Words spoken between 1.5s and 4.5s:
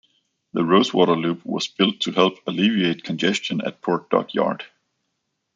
built to help alleviate congestion at Port Dock